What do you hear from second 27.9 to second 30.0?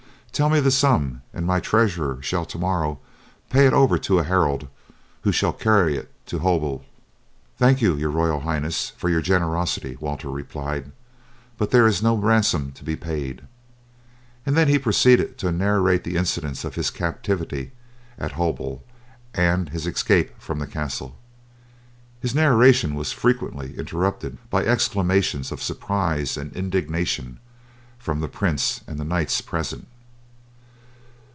from the prince and knights present.